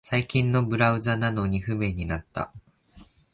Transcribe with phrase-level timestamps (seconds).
[0.03, 2.51] 最新のブラウザなのに不便になった